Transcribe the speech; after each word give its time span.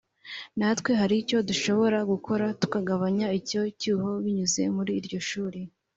natwe 0.59 0.91
hari 1.01 1.15
icyo 1.23 1.37
dushobora 1.49 1.97
gukora 2.11 2.45
tukagabanya 2.61 3.27
icyo 3.39 3.61
cyuho 3.79 4.09
binyuze 4.23 4.61
muri 4.75 4.91
iryo 4.99 5.19
shuri” 5.29 5.59